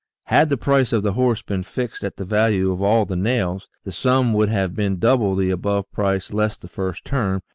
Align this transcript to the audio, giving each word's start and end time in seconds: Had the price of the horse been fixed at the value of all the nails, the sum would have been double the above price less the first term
Had 0.23 0.49
the 0.49 0.57
price 0.57 0.91
of 0.93 1.03
the 1.03 1.13
horse 1.13 1.43
been 1.43 1.61
fixed 1.61 2.03
at 2.03 2.15
the 2.15 2.25
value 2.25 2.71
of 2.71 2.81
all 2.81 3.05
the 3.05 3.15
nails, 3.15 3.69
the 3.83 3.91
sum 3.91 4.33
would 4.33 4.49
have 4.49 4.73
been 4.73 4.97
double 4.97 5.35
the 5.35 5.51
above 5.51 5.91
price 5.91 6.33
less 6.33 6.57
the 6.57 6.67
first 6.67 7.05
term 7.05 7.39